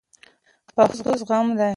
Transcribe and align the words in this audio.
پښتو 0.75 1.11
زغم 1.19 1.47
دی 1.57 1.69